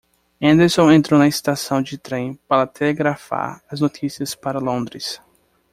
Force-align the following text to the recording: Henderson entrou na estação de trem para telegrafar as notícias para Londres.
Henderson 0.41 0.89
entrou 0.91 1.19
na 1.19 1.27
estação 1.27 1.79
de 1.79 1.95
trem 1.95 2.33
para 2.47 2.65
telegrafar 2.65 3.61
as 3.69 3.79
notícias 3.81 4.33
para 4.33 4.57
Londres. 4.57 5.21